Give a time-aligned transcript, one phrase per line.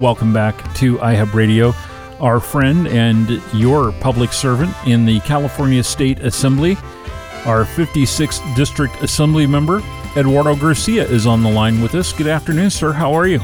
[0.00, 1.74] Welcome back to iHub Radio.
[2.20, 6.76] Our friend and your public servant in the California State Assembly,
[7.46, 9.82] our 56th District Assembly member,
[10.16, 12.12] Eduardo Garcia, is on the line with us.
[12.12, 12.92] Good afternoon, sir.
[12.92, 13.40] How are you?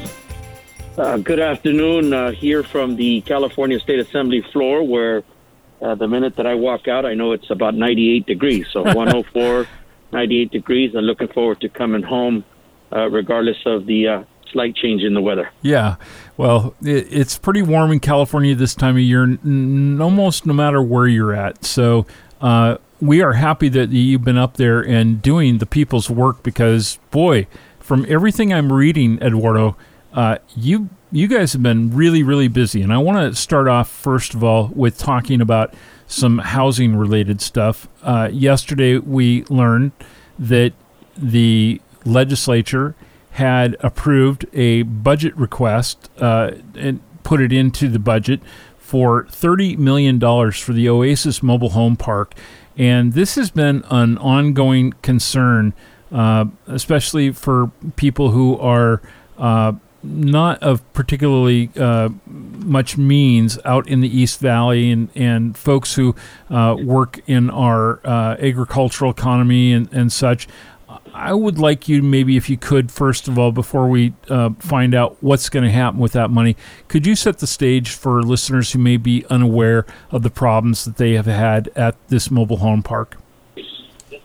[0.97, 2.13] Uh, good afternoon.
[2.13, 5.25] Uh, here from the California State Assembly floor, where
[5.83, 8.69] uh, the minute that I walk out, I know it's about 98 degrees.
[8.73, 9.67] So 104,
[10.13, 10.95] 98 degrees.
[10.95, 12.45] I'm looking forward to coming home,
[12.93, 14.25] uh, regardless of the uh,
[14.55, 15.51] slight change in the weather.
[15.63, 15.97] Yeah,
[16.37, 20.83] well, it, it's pretty warm in California this time of year, n- almost no matter
[20.83, 21.65] where you're at.
[21.65, 22.07] So
[22.41, 26.99] uh, we are happy that you've been up there and doing the people's work because,
[27.11, 27.47] boy,
[27.79, 29.77] from everything I'm reading, Eduardo,
[30.13, 33.89] uh, you you guys have been really really busy, and I want to start off
[33.89, 35.75] first of all with talking about
[36.07, 37.89] some housing related stuff.
[38.03, 39.93] Uh, yesterday we learned
[40.39, 40.73] that
[41.17, 42.95] the legislature
[43.35, 48.41] had approved a budget request uh, and put it into the budget
[48.79, 52.35] for $30 million for the Oasis Mobile Home Park.
[52.77, 55.73] And this has been an ongoing concern,
[56.13, 59.03] uh, especially for people who are
[59.37, 59.73] uh,
[60.05, 66.15] not of particularly uh, much means out in the East Valley and, and folks who
[66.51, 70.47] uh, work in our uh, agricultural economy and, and such.
[71.13, 74.95] I would like you, maybe if you could, first of all, before we uh, find
[74.95, 76.57] out what's going to happen with that money,
[76.89, 80.97] could you set the stage for listeners who may be unaware of the problems that
[80.97, 83.17] they have had at this mobile home park?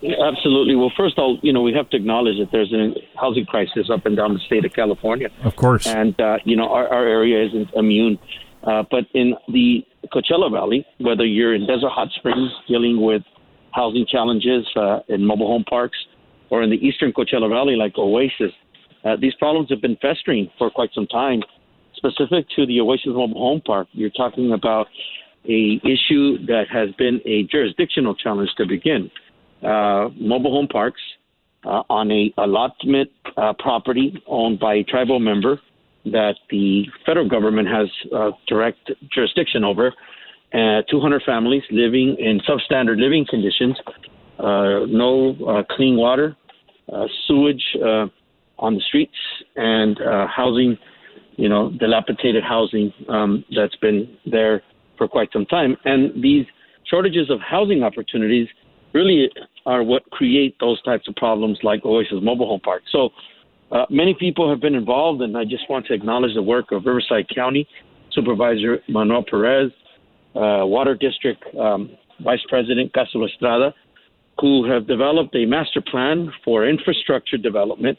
[0.02, 0.76] Absolutely.
[0.76, 3.90] Well, first of all, you know, we have to acknowledge that there's a housing crisis
[3.90, 5.30] up and down the state of California.
[5.44, 5.86] Of course.
[5.88, 8.18] And, uh, you know, our, our area isn't immune.
[8.64, 13.24] Uh, but in the Coachella Valley, whether you're in Desert Hot Springs dealing with
[13.72, 15.98] housing challenges uh, in mobile home parks,
[16.50, 18.52] or in the eastern Coachella Valley, like Oasis,
[19.06, 21.42] uh, these problems have been festering for quite some time.
[21.96, 24.88] Specific to the Oasis Mobile Home Park, you're talking about
[25.46, 29.10] a issue that has been a jurisdictional challenge to begin.
[29.64, 31.02] Uh, mobile home parks
[31.66, 35.60] uh, on a allotment uh, property owned by a tribal member
[36.06, 39.94] that the federal government has uh, direct jurisdiction over.
[40.54, 43.78] Uh, 200 families living in substandard living conditions,
[44.40, 46.36] uh, no clean water,
[47.28, 48.08] sewage uh,
[48.58, 49.16] on the streets,
[49.56, 50.78] and uh, housing,
[51.38, 54.62] you know, dilapidated housing um, that's been there
[54.98, 55.78] for quite some time.
[55.86, 56.46] And these
[56.90, 58.48] shortages of housing opportunities
[58.94, 59.30] really
[59.66, 62.84] are what create those types of problems like Oasis Mobile Home Park.
[62.92, 63.10] So
[63.72, 66.86] uh, many people have been involved, and I just want to acknowledge the work of
[66.86, 67.68] Riverside County
[68.12, 69.72] Supervisor Manuel Perez,
[70.36, 71.92] uh, Water District um,
[72.24, 73.74] Vice President Castulo Estrada,
[74.40, 77.98] who have developed a master plan for infrastructure development,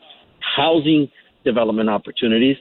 [0.57, 1.09] housing
[1.45, 2.57] development opportunities,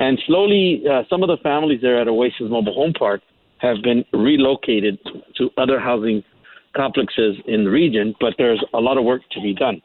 [0.00, 3.20] and slowly uh, some of the families there at Oasis Mobile Home Park
[3.58, 4.98] have been relocated
[5.36, 6.22] to other housing
[6.76, 9.82] complexes in the region, but there's a lot of work to be done.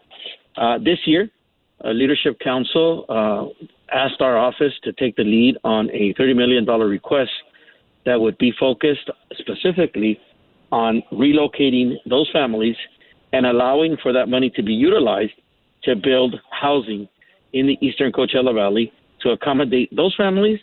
[0.56, 1.30] Uh, this year,
[1.82, 6.66] a Leadership Council uh, asked our office to take the lead on a $30 million
[6.66, 7.32] request
[8.06, 10.20] that would be focused specifically
[10.72, 12.76] on relocating those families
[13.34, 15.34] and allowing for that money to be utilized
[15.84, 17.10] to build housing
[17.52, 20.60] in the eastern Coachella Valley to accommodate those families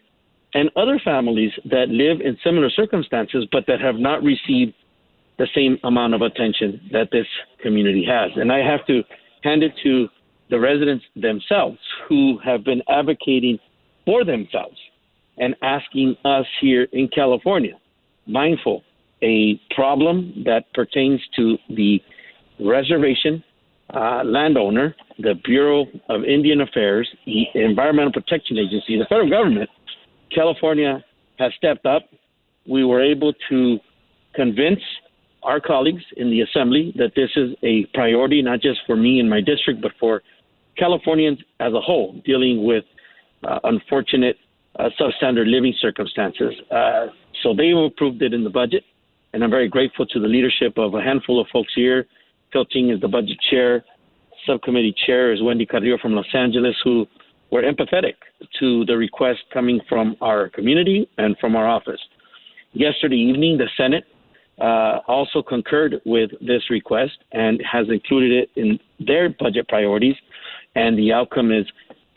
[0.54, 4.74] and other families that live in similar circumstances but that have not received
[5.38, 7.26] the same amount of attention that this
[7.62, 8.30] community has.
[8.36, 9.02] And I have to
[9.42, 10.08] hand it to
[10.50, 13.58] the residents themselves who have been advocating
[14.04, 14.76] for themselves
[15.38, 17.74] and asking us here in California,
[18.26, 18.82] mindful,
[19.22, 22.02] a problem that pertains to the
[22.60, 23.42] reservation
[23.94, 29.68] uh, landowner, the Bureau of Indian Affairs, the Environmental Protection Agency, the federal government,
[30.34, 31.04] California
[31.38, 32.02] has stepped up.
[32.68, 33.78] We were able to
[34.34, 34.80] convince
[35.42, 39.28] our colleagues in the assembly that this is a priority, not just for me and
[39.28, 40.22] my district, but for
[40.76, 42.84] Californians as a whole dealing with
[43.42, 44.36] uh, unfortunate
[44.78, 46.54] uh, substandard living circumstances.
[46.70, 47.06] Uh,
[47.42, 48.84] so they approved it in the budget,
[49.32, 52.06] and I'm very grateful to the leadership of a handful of folks here
[52.52, 53.84] Phil Ting is the budget chair.
[54.46, 57.06] Subcommittee chair is Wendy Carrillo from Los Angeles, who
[57.50, 58.14] were empathetic
[58.58, 62.00] to the request coming from our community and from our office.
[62.72, 64.04] Yesterday evening, the Senate
[64.60, 70.14] uh, also concurred with this request and has included it in their budget priorities.
[70.74, 71.66] And the outcome is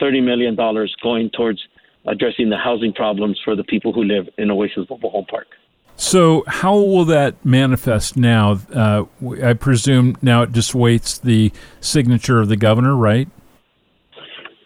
[0.01, 0.55] $30 million
[1.01, 1.59] going towards
[2.05, 5.47] addressing the housing problems for the people who live in Oasis Mobile Home Park.
[6.03, 8.59] So, how will that manifest now?
[8.73, 9.05] Uh,
[9.41, 13.29] I presume now it just waits the signature of the governor, right?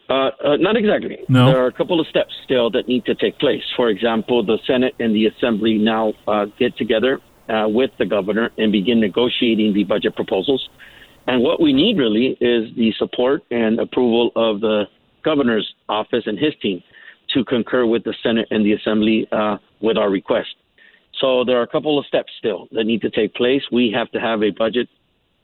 [0.09, 1.19] Uh, uh, not exactly.
[1.29, 1.51] No.
[1.51, 3.61] There are a couple of steps still that need to take place.
[3.75, 8.49] For example, the Senate and the Assembly now uh, get together uh, with the governor
[8.57, 10.67] and begin negotiating the budget proposals.
[11.27, 14.85] And what we need really is the support and approval of the
[15.23, 16.81] governor's office and his team
[17.35, 20.49] to concur with the Senate and the Assembly uh, with our request.
[21.19, 23.61] So there are a couple of steps still that need to take place.
[23.71, 24.87] We have to have a budget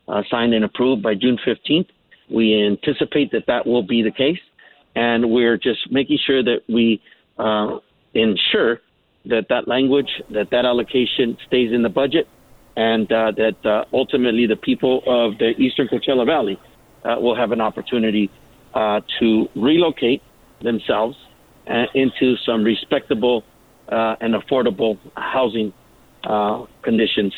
[0.08, 1.88] uh, signed and approved by June 15th.
[2.30, 4.40] We anticipate that that will be the case
[4.96, 7.02] and we're just making sure that we
[7.38, 7.80] uh,
[8.14, 8.80] ensure
[9.26, 12.28] that that language, that that allocation stays in the budget,
[12.76, 16.60] and uh, that uh, ultimately the people of the Eastern Coachella Valley
[17.06, 18.30] uh, will have an opportunity
[18.74, 20.22] uh, to relocate
[20.62, 21.16] themselves
[21.94, 23.44] into some respectable
[23.90, 25.74] and affordable housing
[26.84, 27.34] conditions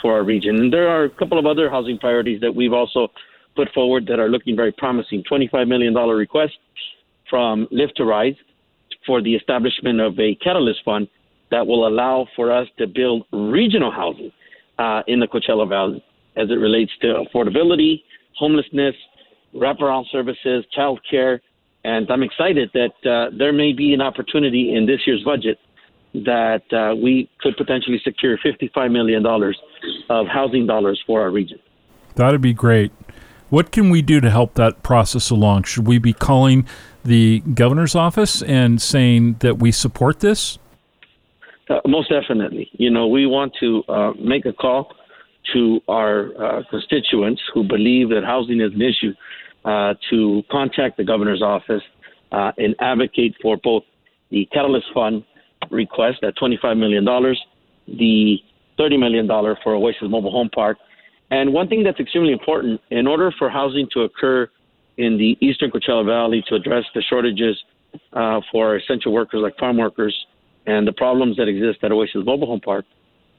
[0.00, 0.56] for our region.
[0.56, 3.08] And there are a couple of other housing priorities that we've also
[3.56, 5.22] put forward that are looking very promising.
[5.30, 6.54] $25 million request
[7.30, 8.34] from Lift to Rise
[9.06, 11.08] for the establishment of a catalyst fund
[11.50, 14.32] that will allow for us to build regional housing
[14.78, 16.04] uh, in the Coachella Valley
[16.36, 18.02] as it relates to affordability,
[18.36, 18.94] homelessness,
[19.54, 21.40] wraparound services, child care.
[21.84, 25.58] And I'm excited that uh, there may be an opportunity in this year's budget
[26.14, 29.24] that uh, we could potentially secure $55 million
[30.08, 31.58] of housing dollars for our region.
[32.14, 32.92] That'd be great.
[33.50, 35.64] What can we do to help that process along?
[35.64, 36.66] Should we be calling
[37.04, 40.58] the governor's office and saying that we support this?
[41.68, 42.70] Uh, most definitely.
[42.72, 44.92] You know, we want to uh, make a call
[45.52, 49.12] to our uh, constituents who believe that housing is an issue
[49.64, 51.82] uh, to contact the governor's office
[52.32, 53.82] uh, and advocate for both
[54.30, 55.24] the Catalyst Fund
[55.74, 57.04] request at $25 million,
[57.86, 58.38] the
[58.78, 59.26] $30 million
[59.62, 60.78] for Oasis Mobile Home Park.
[61.30, 64.48] And one thing that's extremely important in order for housing to occur
[64.96, 67.56] in the eastern Coachella Valley to address the shortages
[68.12, 70.14] uh, for essential workers like farm workers
[70.66, 72.84] and the problems that exist at Oasis Mobile Home Park,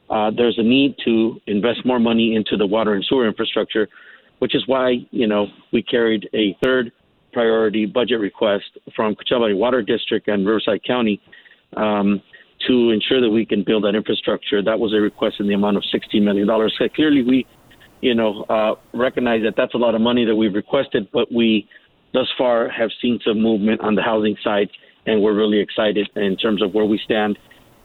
[0.09, 3.87] uh, there's a need to invest more money into the water and sewer infrastructure,
[4.39, 6.91] which is why you know we carried a third
[7.33, 8.65] priority budget request
[8.95, 11.19] from Coachella Valley Water District and Riverside County
[11.75, 12.21] um,
[12.67, 14.61] to ensure that we can build that infrastructure.
[14.63, 16.47] That was a request in the amount of $16 million.
[16.77, 17.45] So clearly, we
[18.01, 21.67] you know, uh, recognize that that's a lot of money that we've requested, but we
[22.13, 24.69] thus far have seen some movement on the housing side,
[25.07, 27.37] and we're really excited in terms of where we stand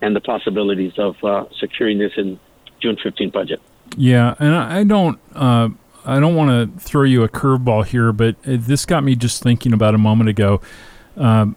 [0.02, 2.38] and the possibilities of uh, securing this in
[2.82, 3.60] June 15 budget.
[3.96, 5.18] Yeah, and I don't.
[5.34, 5.70] Uh,
[6.04, 9.72] I don't want to throw you a curveball here, but this got me just thinking
[9.72, 10.60] about a moment ago.
[11.16, 11.56] Um,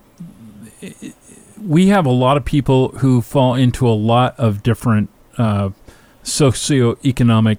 [1.62, 5.70] we have a lot of people who fall into a lot of different uh,
[6.24, 7.58] socioeconomic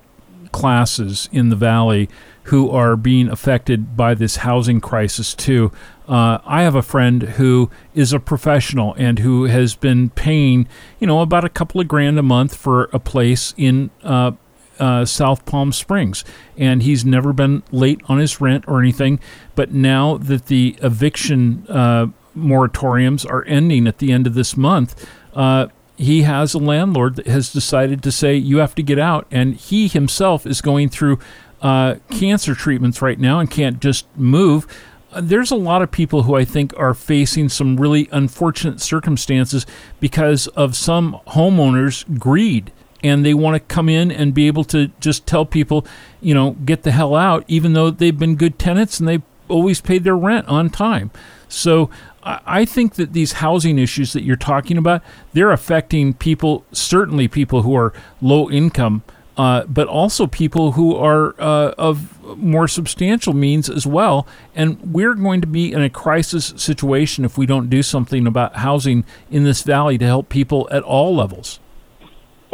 [0.53, 2.09] classes in the valley
[2.45, 5.73] who are being affected by this housing crisis too.
[6.07, 10.69] Uh, I have a friend who is a professional and who has been paying,
[10.99, 14.33] you know, about a couple of grand a month for a place in uh,
[14.79, 16.25] uh, South Palm Springs,
[16.59, 19.21] and he's never been late on his rent or anything.
[19.55, 25.09] But now that the eviction uh, moratoriums are ending at the end of this month,
[25.35, 29.27] uh, he has a landlord that has decided to say you have to get out,
[29.31, 31.19] and he himself is going through
[31.63, 34.67] uh, cancer treatments right now and can't just move.
[35.13, 39.65] Uh, there's a lot of people who I think are facing some really unfortunate circumstances
[40.01, 42.73] because of some homeowners' greed.
[43.03, 45.87] And they want to come in and be able to just tell people,
[46.23, 49.81] you know, get the hell out, even though they've been good tenants and they've always
[49.81, 51.11] paid their rent on time.
[51.49, 51.91] So
[52.25, 55.03] I think that these housing issues that you're talking about,
[55.35, 59.03] they're affecting people, certainly people who are low income,
[59.37, 64.27] uh, but also people who are uh, of more substantial means as well.
[64.55, 68.57] And we're going to be in a crisis situation if we don't do something about
[68.57, 71.61] housing in this valley to help people at all levels.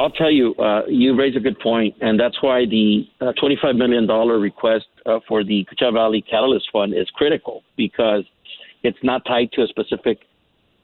[0.01, 3.77] I'll tell you, uh, you raise a good point, and that's why the uh, $25
[3.77, 4.07] million
[4.41, 8.25] request uh, for the Coachella Valley Catalyst Fund is critical because–
[8.83, 10.21] it's not tied to a specific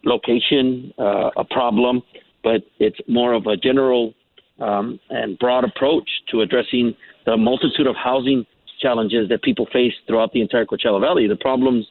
[0.04, 2.02] location, uh, a problem,
[2.42, 4.14] but it's more of a general
[4.60, 6.94] um, and broad approach to addressing
[7.24, 8.46] the multitude of housing
[8.80, 11.26] challenges that people face throughout the entire Coachella Valley.
[11.26, 11.86] The problems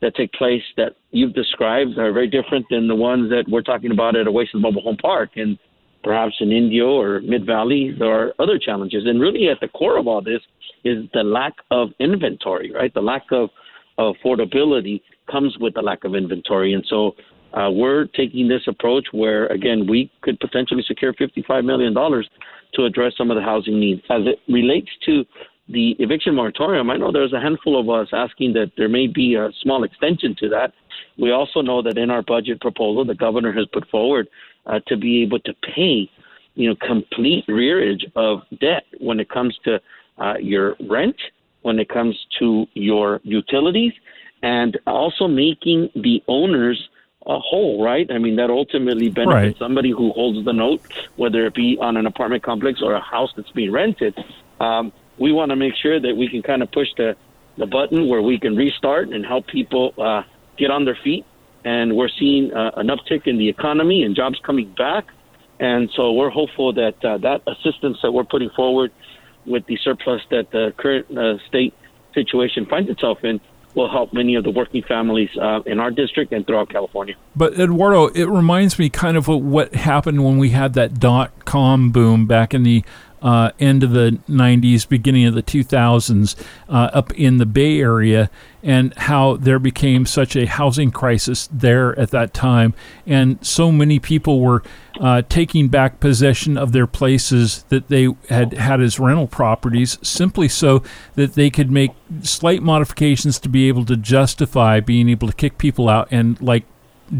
[0.00, 3.90] that take place that you've described are very different than the ones that we're talking
[3.90, 5.30] about at Oasis Mobile Home Park.
[5.36, 5.58] And
[6.02, 9.04] perhaps in Indio or Mid Valley, there are other challenges.
[9.06, 10.40] And really, at the core of all this
[10.84, 12.92] is the lack of inventory, right?
[12.92, 13.50] The lack of
[13.98, 16.72] affordability comes with the lack of inventory.
[16.72, 17.14] And so
[17.52, 23.12] uh, we're taking this approach where, again, we could potentially secure $55 million to address
[23.16, 24.02] some of the housing needs.
[24.10, 25.24] As it relates to
[25.68, 29.34] the eviction moratorium, I know there's a handful of us asking that there may be
[29.34, 30.72] a small extension to that.
[31.18, 34.28] We also know that in our budget proposal, the governor has put forward
[34.66, 36.10] uh, to be able to pay,
[36.54, 39.80] you know, complete rearage of debt when it comes to
[40.18, 41.16] uh, your rent,
[41.62, 43.92] when it comes to your utilities,
[44.42, 46.88] and also making the owners
[47.26, 48.10] a whole, right?
[48.10, 49.58] I mean, that ultimately benefits right.
[49.58, 50.80] somebody who holds the note,
[51.16, 54.16] whether it be on an apartment complex or a house that's being rented.
[54.60, 57.16] Um, we want to make sure that we can kind of push the,
[57.56, 60.22] the button where we can restart and help people uh,
[60.56, 61.24] get on their feet.
[61.64, 65.06] And we're seeing uh, an uptick in the economy and jobs coming back.
[65.60, 68.92] And so we're hopeful that uh, that assistance that we're putting forward
[69.44, 71.74] with the surplus that the current uh, state
[72.14, 73.40] situation finds itself in
[73.74, 77.14] will help many of the working families uh, in our district and throughout California.
[77.36, 81.90] But Eduardo, it reminds me kind of what happened when we had that dot com
[81.90, 82.84] boom back in the
[83.22, 86.34] uh, end of the 90s, beginning of the 2000s,
[86.68, 88.30] uh, up in the Bay Area,
[88.62, 92.74] and how there became such a housing crisis there at that time.
[93.06, 94.62] And so many people were
[95.00, 100.48] uh, taking back possession of their places that they had had as rental properties simply
[100.48, 100.82] so
[101.14, 105.58] that they could make slight modifications to be able to justify being able to kick
[105.58, 106.64] people out and, like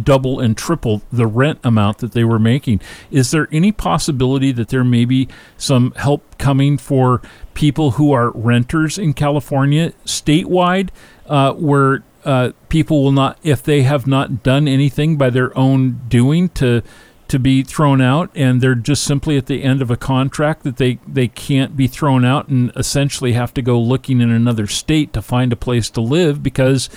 [0.02, 2.80] double and triple the rent amount that they were making.
[3.11, 7.23] Is there any possibility that there may be some help coming for
[7.54, 10.90] people who are renters in California statewide,
[11.26, 16.00] uh, where uh, people will not, if they have not done anything by their own
[16.09, 16.83] doing to
[17.28, 20.78] to be thrown out and they're just simply at the end of a contract that
[20.78, 25.12] they, they can't be thrown out and essentially have to go looking in another state
[25.12, 26.88] to find a place to live because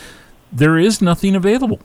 [0.52, 1.80] there is nothing available.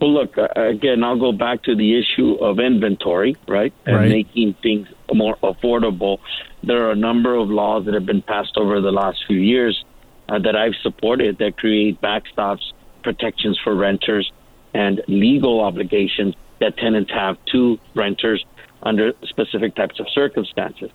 [0.00, 3.72] Well, look, uh, again, I'll go back to the issue of inventory, right?
[3.86, 4.08] And right.
[4.08, 6.18] making things more affordable.
[6.62, 9.84] There are a number of laws that have been passed over the last few years
[10.28, 12.72] uh, that I've supported that create backstops,
[13.02, 14.30] protections for renters,
[14.72, 18.44] and legal obligations that tenants have to renters
[18.82, 20.90] under specific types of circumstances.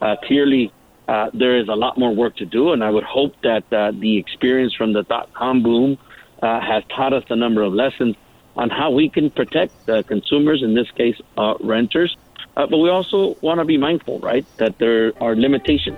[0.00, 0.72] Uh, clearly,
[1.08, 3.92] uh, there is a lot more work to do, and I would hope that uh,
[3.92, 5.98] the experience from the dot com boom
[6.42, 8.14] uh, has taught us a number of lessons
[8.58, 12.16] on how we can protect uh, consumers, in this case, uh, renters.
[12.56, 15.96] Uh, but we also want to be mindful, right, that there are limitations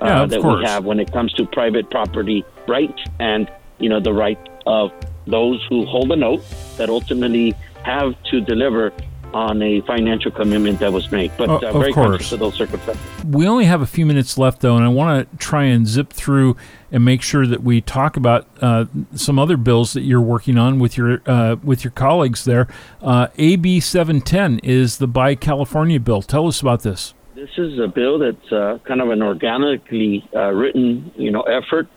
[0.00, 0.60] uh, yeah, that course.
[0.60, 4.92] we have when it comes to private property rights and, you know, the right of
[5.26, 6.44] those who hold a note
[6.76, 8.92] that ultimately have to deliver
[9.34, 11.32] on a financial commitment that was made.
[11.36, 12.06] But uh, very course.
[12.06, 13.04] conscious of those circumstances.
[13.24, 16.12] We only have a few minutes left, though, and I want to try and zip
[16.12, 16.56] through
[16.92, 20.78] and make sure that we talk about uh, some other bills that you're working on
[20.78, 22.68] with your uh, with your colleagues there.
[23.02, 26.22] Uh, AB 710 is the Buy California bill.
[26.22, 27.14] Tell us about this.
[27.34, 31.88] This is a bill that's uh, kind of an organically uh, written, you know, effort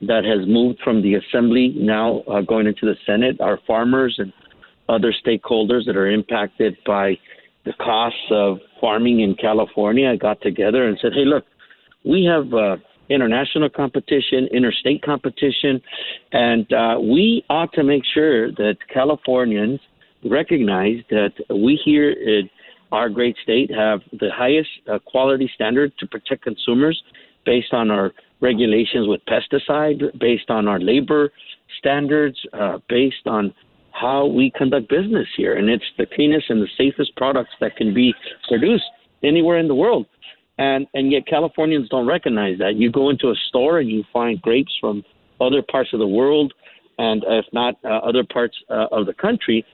[0.00, 3.40] that has moved from the Assembly now going into the Senate.
[3.40, 4.32] Our farmers and
[4.88, 7.18] other stakeholders that are impacted by
[7.64, 11.44] the costs of farming in California got together and said, hey, look,
[12.04, 12.76] we have uh,
[13.10, 15.80] international competition, interstate competition,
[16.32, 19.80] and uh, we ought to make sure that Californians
[20.24, 22.48] recognize that we here in
[22.90, 27.00] our great state have the highest uh, quality standard to protect consumers
[27.44, 31.30] based on our regulations with pesticide, based on our labor
[31.78, 33.54] standards, uh, based on
[34.00, 35.56] how we conduct business here.
[35.56, 38.14] And it's the cleanest and the safest products that can be
[38.48, 38.84] produced
[39.22, 40.06] anywhere in the world.
[40.58, 42.76] And, and yet Californians don't recognize that.
[42.76, 45.04] You go into a store and you find grapes from
[45.40, 46.52] other parts of the world
[46.98, 49.64] and if not uh, other parts uh, of the country.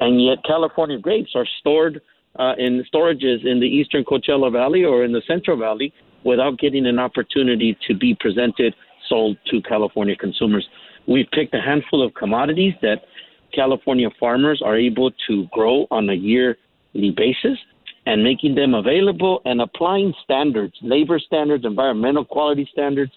[0.00, 2.00] And yet California grapes are stored
[2.38, 5.92] uh, in storages in the eastern Coachella Valley or in the Central Valley
[6.24, 8.74] without getting an opportunity to be presented,
[9.08, 10.66] sold to California consumers.
[11.06, 13.02] We've picked a handful of commodities that
[13.52, 17.58] California farmers are able to grow on a yearly basis
[18.06, 23.12] and making them available and applying standards, labor standards, environmental quality standards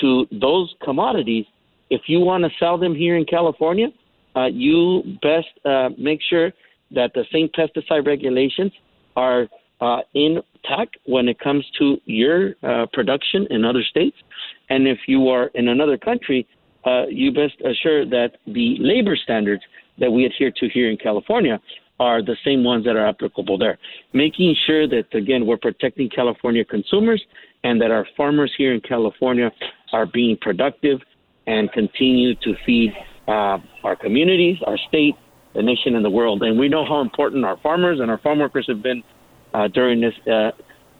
[0.00, 1.46] to those commodities.
[1.90, 3.88] If you want to sell them here in California,
[4.36, 6.52] uh, you best uh, make sure
[6.90, 8.72] that the same pesticide regulations
[9.16, 9.48] are
[9.80, 14.16] uh, intact when it comes to your uh, production in other states.
[14.70, 16.46] And if you are in another country,
[16.88, 19.62] uh, you best assure that the labor standards
[20.00, 21.56] that we adhere to here in California
[22.00, 23.76] are the same ones that are applicable there.
[24.12, 27.22] Making sure that, again, we're protecting California consumers
[27.64, 29.50] and that our farmers here in California
[29.92, 30.98] are being productive
[31.46, 32.92] and continue to feed
[33.26, 35.16] uh, our communities, our state,
[35.54, 36.42] the nation, and the world.
[36.42, 39.02] And we know how important our farmers and our farm workers have been
[39.54, 40.52] uh, during this uh,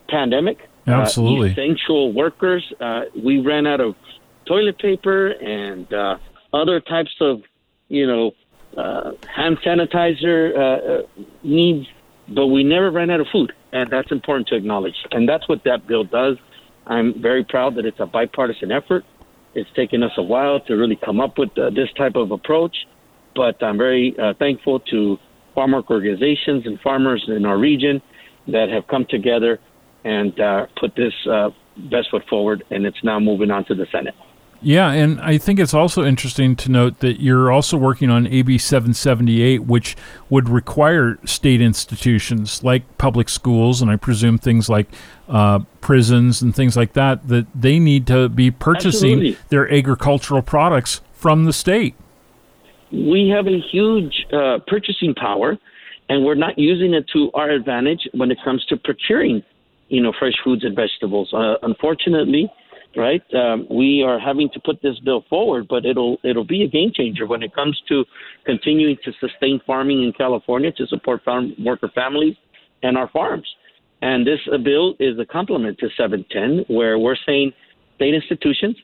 [0.08, 0.58] pandemic.
[0.86, 1.50] Absolutely.
[1.50, 2.64] Uh, essential workers.
[2.80, 3.94] Uh, we ran out of
[4.48, 6.16] toilet paper and uh,
[6.52, 7.42] other types of,
[7.88, 8.32] you know,
[8.76, 11.02] uh, hand sanitizer uh,
[11.42, 11.86] needs,
[12.34, 14.94] but we never ran out of food, and that's important to acknowledge.
[15.10, 16.36] And that's what that bill does.
[16.86, 19.04] I'm very proud that it's a bipartisan effort.
[19.54, 22.76] It's taken us a while to really come up with uh, this type of approach,
[23.34, 25.18] but I'm very uh, thankful to
[25.54, 28.00] farmer organizations and farmers in our region
[28.48, 29.58] that have come together
[30.04, 31.50] and uh, put this uh,
[31.90, 34.14] best foot forward, and it's now moving on to the Senate.
[34.60, 38.58] Yeah, and I think it's also interesting to note that you're also working on AB
[38.58, 39.96] 778, which
[40.30, 44.88] would require state institutions like public schools, and I presume things like
[45.28, 49.38] uh, prisons and things like that, that they need to be purchasing Absolutely.
[49.48, 51.94] their agricultural products from the state.
[52.90, 55.56] We have a huge uh, purchasing power,
[56.08, 59.44] and we're not using it to our advantage when it comes to procuring,
[59.88, 61.32] you know, fresh foods and vegetables.
[61.32, 62.50] Uh, unfortunately,
[62.98, 63.22] right?
[63.32, 66.90] Um, we are having to put this bill forward, but it'll it'll be a game
[66.92, 68.04] changer when it comes to
[68.44, 72.34] continuing to sustain farming in California to support farm worker families
[72.82, 73.46] and our farms.
[74.02, 77.52] And this uh, bill is a complement to 710, where we're saying
[77.96, 78.76] state institutions,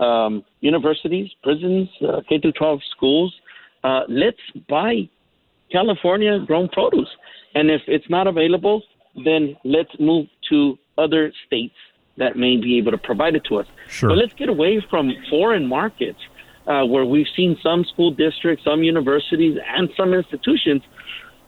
[0.00, 3.34] um, universities, prisons, uh, K through 12 schools,
[3.82, 5.08] uh, let's buy
[5.72, 7.08] California grown produce.
[7.54, 8.82] And if it's not available,
[9.24, 11.74] then let's move to other states
[12.20, 13.66] that may be able to provide it to us.
[13.88, 14.10] Sure.
[14.10, 16.20] But let's get away from foreign markets
[16.66, 20.82] uh, where we've seen some school districts, some universities, and some institutions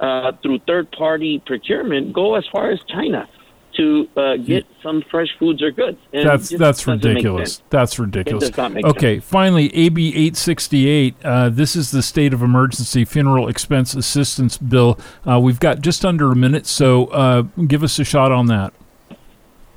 [0.01, 3.29] uh, through third party procurement go as far as China
[3.77, 5.99] to uh, get some fresh foods or goods.
[6.13, 7.63] And That's that's just doesn't make ridiculous.
[7.71, 8.49] That's ridiculous.
[8.49, 11.15] does not make okay, finally, AB 868.
[11.25, 14.99] Uh, this is the state of emergency funeral expense assistance bill.
[15.27, 18.75] Uh, we've got just under a minute, so uh, give us a shot on that.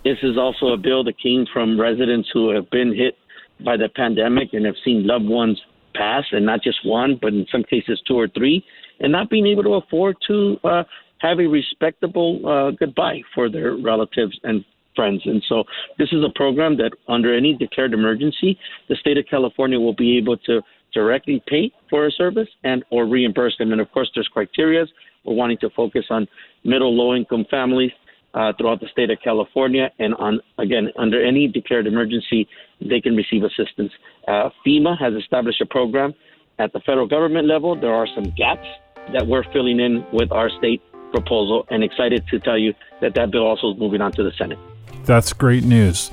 [0.06, 3.18] This is also a bill that came from residents who have been hit
[3.66, 5.60] by the pandemic and have seen loved ones
[5.96, 8.64] pass, and not just one, but in some cases two or three,
[9.00, 10.84] and not being able to afford to uh,
[11.18, 14.64] have a respectable uh, goodbye for their relatives and
[14.96, 15.22] friends.
[15.25, 15.64] And so,
[15.98, 20.18] this is a program that, under any declared emergency, the state of California will be
[20.20, 20.62] able to
[20.94, 23.72] directly pay for a service and or reimburse them.
[23.72, 24.86] And of course, there's criteria.
[25.24, 26.27] We're wanting to focus on
[26.64, 27.92] middle, low-income families
[28.36, 32.48] uh, throughout the state of California, and on again under any declared emergency,
[32.82, 33.92] they can receive assistance.
[34.28, 36.14] Uh, FEMA has established a program
[36.60, 37.80] at the federal government level.
[37.80, 38.68] There are some gaps
[39.14, 43.32] that we're filling in with our state proposal, and excited to tell you that that
[43.32, 44.60] bill also is moving on to the Senate.
[45.06, 46.12] That's great news.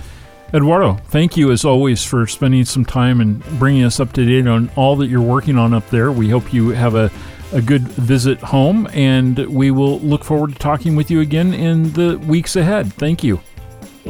[0.54, 4.46] Eduardo, thank you as always for spending some time and bringing us up to date
[4.46, 6.12] on all that you're working on up there.
[6.12, 7.10] We hope you have a,
[7.52, 11.92] a good visit home, and we will look forward to talking with you again in
[11.92, 12.92] the weeks ahead.
[12.94, 13.40] Thank you.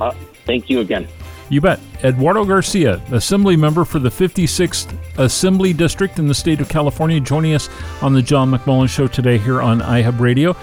[0.01, 0.13] Uh,
[0.47, 1.09] thank you again.
[1.49, 1.81] You bet.
[2.03, 7.55] Eduardo Garcia, Assembly member for the 56th Assembly District in the state of California, joining
[7.55, 7.69] us
[8.01, 10.57] on the John McMullen Show today here on iHub Radio.